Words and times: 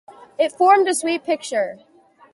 It 0.39 0.51
formed 0.53 0.87
a 0.87 0.95
sweet 0.95 1.23
picture. 1.25 1.77